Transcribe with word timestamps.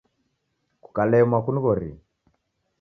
Kukalemwa 0.83 1.37
kunighorie 1.45 1.95